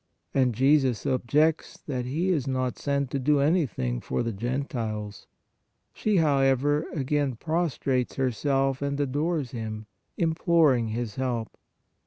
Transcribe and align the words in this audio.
And 0.33 0.55
Jesus 0.55 1.05
objects 1.05 1.77
that 1.85 2.05
He 2.05 2.29
is 2.29 2.47
not 2.47 2.79
sent 2.79 3.11
to 3.11 3.19
do 3.19 3.39
anything 3.39 4.01
for 4.01 4.23
the 4.23 4.31
Gentiles. 4.31 5.27
She, 5.93 6.17
however, 6.17 6.87
again 6.91 7.35
prostrates 7.35 8.15
herself 8.15 8.81
and 8.81 8.99
adores 8.99 9.51
Him, 9.51 9.85
imploring 10.17 10.87
His 10.87 11.17
help. 11.17 11.55